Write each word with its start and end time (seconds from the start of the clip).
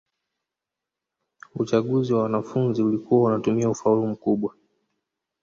uchaguzi 1.55 2.13
wa 2.13 2.23
wanafunzi 2.23 2.83
ulikuwa 2.83 3.29
unatumia 3.31 3.69
ufaulu 3.69 4.07
mkubwa 4.07 4.55